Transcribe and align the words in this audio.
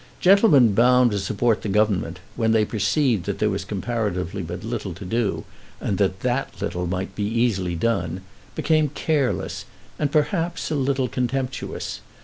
Gentlemen 0.19 0.73
bound 0.73 1.11
to 1.11 1.19
support 1.19 1.61
the 1.61 1.69
Government, 1.69 2.21
when 2.35 2.53
they 2.53 2.65
perceived 2.65 3.25
that 3.25 3.37
there 3.37 3.51
was 3.51 3.63
comparatively 3.63 4.41
but 4.41 4.63
little 4.63 4.95
to 4.95 5.05
do, 5.05 5.43
and 5.79 5.99
that 5.99 6.21
that 6.21 6.59
little 6.59 6.87
might 6.87 7.13
be 7.13 7.23
easily 7.25 7.75
done, 7.75 8.21
became 8.55 8.89
careless, 8.89 9.65
and, 9.99 10.11
perhaps, 10.11 10.71
a 10.71 10.75
little 10.75 11.07
contemptuous. 11.07 12.01